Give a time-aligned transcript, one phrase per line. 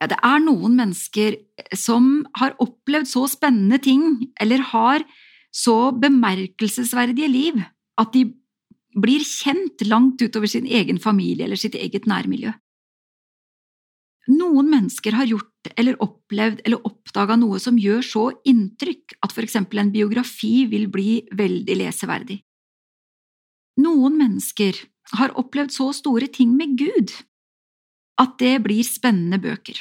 [0.00, 1.36] Ja, det er noen mennesker
[1.76, 5.04] som har opplevd så spennende ting, eller har
[5.52, 7.60] så bemerkelsesverdige liv,
[8.00, 8.30] at de
[8.96, 12.52] blir kjent langt utover sin egen familie eller sitt eget nærmiljø.
[14.30, 19.44] Noen mennesker har gjort eller opplevd eller oppdaga noe som gjør så inntrykk at for
[19.44, 22.38] eksempel en biografi vil bli veldig leseverdig.
[23.80, 24.76] Noen mennesker
[25.18, 27.12] har opplevd så store ting med Gud
[28.20, 29.78] at det blir spennende bøker.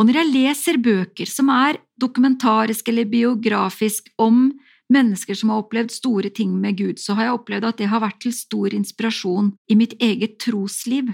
[0.00, 4.48] Og når jeg leser bøker som er dokumentarisk eller biografisk om
[4.92, 8.02] mennesker som har opplevd store ting med Gud, så har jeg opplevd at det har
[8.02, 11.12] vært til stor inspirasjon i mitt eget trosliv.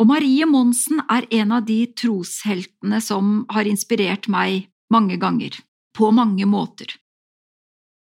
[0.00, 5.54] Og Marie Monsen er en av de trosheltene som har inspirert meg mange ganger,
[5.96, 6.88] på mange måter.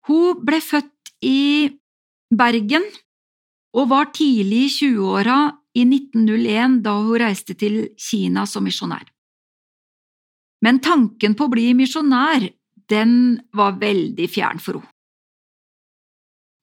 [0.08, 1.72] Hun ble født i
[2.34, 2.84] Bergen
[3.78, 5.38] og var tidlig i 20-åra
[5.78, 9.06] i 1901 da hun reiste til Kina som misjonær.
[10.66, 12.48] Men tanken på å bli misjonær,
[12.90, 13.14] den
[13.54, 14.94] var veldig fjern for henne.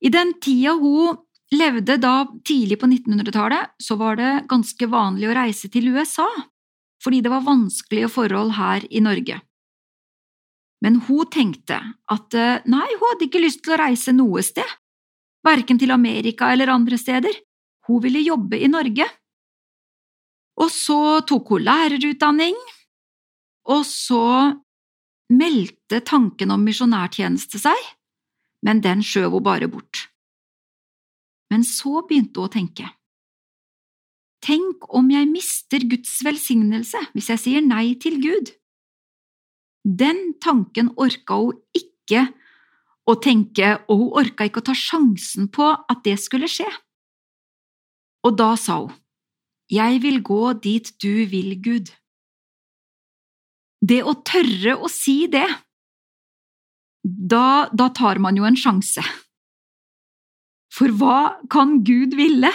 [0.04, 1.16] I den tida hun
[1.54, 6.26] levde da tidlig på 1900-tallet, så var det ganske vanlig å reise til USA,
[7.00, 9.38] fordi det var vanskelige forhold her i Norge.
[10.84, 11.78] Men hun tenkte
[12.12, 14.68] at eh, nei, hun hadde ikke lyst til å reise noe sted,
[15.46, 17.32] verken til Amerika eller andre steder,
[17.88, 19.06] hun ville jobbe i Norge.
[20.60, 22.58] Og så tok hun lærerutdanning,
[23.74, 24.54] og så
[25.32, 27.88] meldte tanken om misjonærtjeneste seg,
[28.64, 30.06] men den skjøv hun bare bort.
[31.52, 32.86] Men så begynte hun å tenke.
[34.44, 38.52] Tenk om jeg mister Guds velsignelse hvis jeg sier nei til Gud?
[39.84, 42.27] Den tanken orka hun ikke
[43.08, 46.68] å tenke, og hun orka ikke å ta sjansen på at det skulle skje.
[48.24, 48.95] Og da sa hun,
[49.70, 51.89] Jeg vil gå dit du vil, Gud.
[53.80, 55.46] Det å tørre å si det,
[57.05, 59.02] da, da tar man jo en sjanse.
[60.73, 62.52] For hva kan Gud ville?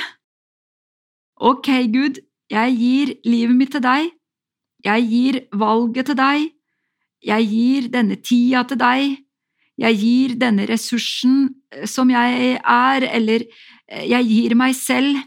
[1.40, 2.20] Ok, Gud,
[2.52, 4.10] jeg gir livet mitt til deg,
[4.86, 6.50] jeg gir valget til deg,
[7.26, 9.18] jeg gir denne tida til deg,
[9.80, 15.22] jeg gir denne ressursen eh, som jeg er, eller eh, jeg gir meg selv.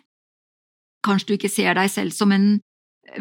[1.02, 2.60] Kanskje du ikke ser deg selv som en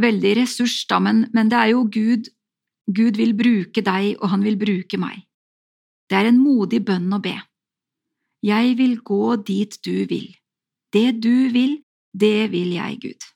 [0.02, 2.30] veldig ressurs, da, men, men det er jo Gud.
[2.92, 5.24] Gud vil bruke deg, og han vil bruke meg.
[6.09, 7.38] Det er en modig bønn å be.
[8.44, 10.28] Jeg vil gå dit du vil.
[10.92, 11.78] Det du vil,
[12.12, 13.28] det vil jeg, Gud.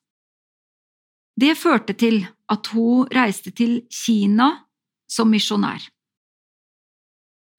[1.39, 4.49] Det førte til at hun reiste til Kina
[5.07, 5.83] som misjonær.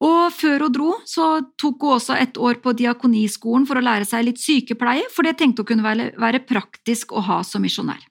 [0.05, 4.05] Og før hun dro, så tok hun også et år på diakoniskolen for å lære
[4.09, 8.03] seg litt sykepleie, for det tenkte hun kunne være, praktisk å ha som misjonær.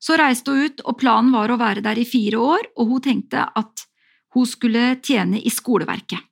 [0.00, 3.04] Så reiste hun ut, og planen var å være der i fire år, og hun
[3.04, 3.84] tenkte at
[4.36, 6.24] hun skulle tjene i skoleverket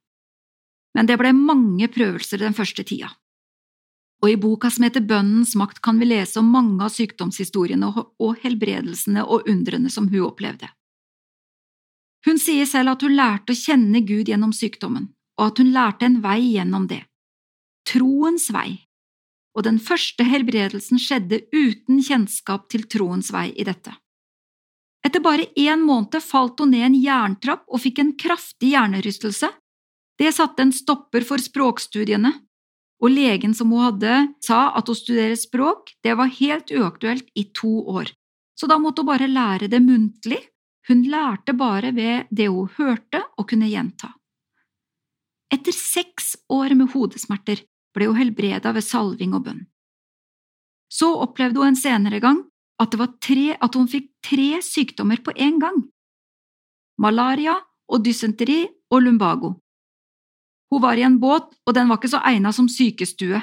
[0.96, 3.10] men det ble mange prøvelser den første tida.
[4.24, 8.38] Og i boka som heter Bønnens makt kan vi lese om mange av sykdomshistoriene og
[8.40, 10.70] helbredelsene og undrene som hun opplevde.
[12.26, 16.08] Hun sier selv at hun lærte å kjenne Gud gjennom sykdommen, og at hun lærte
[16.08, 17.04] en vei gjennom det.
[17.86, 18.80] Troens vei.
[19.56, 23.94] Og den første helbredelsen skjedde uten kjennskap til troens vei i dette.
[25.06, 29.52] Etter bare én måned falt hun ned en jerntrapp og fikk en kraftig hjernerystelse
[30.18, 32.32] det satte en stopper for språkstudiene,
[32.96, 34.12] og legen som hun hadde,
[34.44, 38.12] sa at å studere språk det var helt uaktuelt i to år,
[38.56, 40.40] så da måtte hun bare lære det muntlig,
[40.88, 44.12] hun lærte bare ved det hun hørte og kunne gjenta.
[45.52, 47.62] Etter seks år med hodesmerter
[47.94, 49.64] ble hun helbreda ved salving og bønn.
[50.90, 52.42] Så opplevde hun en senere gang
[52.82, 55.84] at, tre, at hun fikk tre sykdommer på en gang–
[57.02, 57.56] malaria
[57.92, 59.54] og dysenteri og lumbago.
[60.72, 63.40] Hun var i en båt, og den var ikke så egnet som sykestue.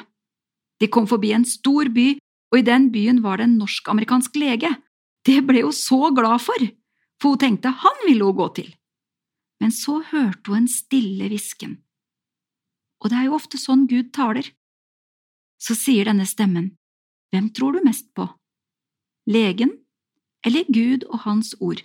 [0.81, 2.17] De kom forbi en stor by,
[2.51, 4.73] og i den byen var det en norsk-amerikansk lege.
[5.23, 6.65] Det ble hun så glad for,
[7.23, 8.73] for hun tenkte han ville hun gå til.
[9.63, 11.77] Men så hørte hun en stille hvisken.
[12.99, 14.49] Og det er jo ofte sånn Gud taler.
[15.55, 16.73] Så sier denne stemmen,
[17.31, 18.27] Hvem tror du mest på?
[19.31, 19.71] Legen
[20.45, 21.79] eller Gud og Hans ord?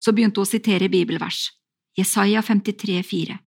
[0.00, 1.52] Så begynte hun å sitere bibelvers,
[1.98, 3.38] Jesaja 53, 53,4.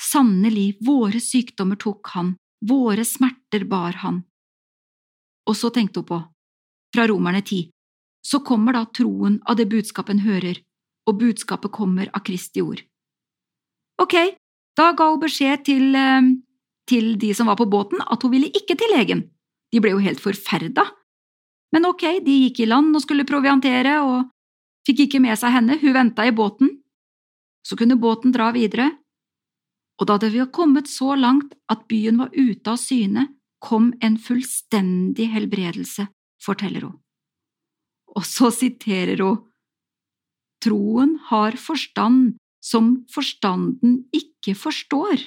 [0.00, 4.22] Sannelig, våre sykdommer tok han, våre smerter bar han.
[5.50, 6.20] Og så tenkte hun på,
[6.94, 7.64] fra Romerne ti,
[8.26, 10.58] så kommer da troen av det budskapet en hører,
[11.06, 12.82] og budskapet kommer av Kristi ord.
[14.02, 14.16] Ok,
[14.76, 16.32] da ga hun beskjed til, eh,
[16.90, 19.30] til de som var på båten, at hun ville ikke til legen.
[19.72, 20.84] De ble jo helt forferda.
[21.72, 24.30] Men ok, de gikk i land og skulle proviantere, og
[24.86, 26.82] fikk ikke med seg henne, hun venta i båten.
[27.66, 28.90] Så kunne båten dra videre,
[30.00, 34.18] og da det var kommet så langt at byen var ute av syne, kom en
[34.20, 36.06] fullstendig helbredelse,
[36.42, 36.98] forteller hun.
[38.16, 39.44] Og så siterer hun
[40.64, 45.20] Troen har forstand som forstanden ikke forstår.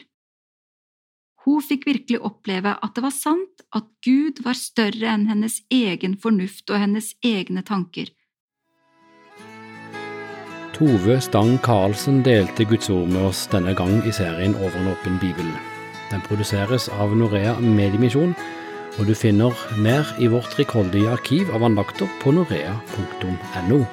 [1.45, 6.17] Hun fikk virkelig oppleve at det var sant at Gud var større enn hennes egen
[6.19, 8.11] fornuft og hennes egne tanker.
[10.75, 15.17] Tove Stang Karlsen delte Guds ord med oss denne gang i serien Over en åpen
[15.19, 15.47] bibel.
[16.09, 18.31] Den produseres av Norea Mediemisjon,
[18.99, 23.83] og du finner mer i vårt rikholdige arkiv av andakter på norea.no.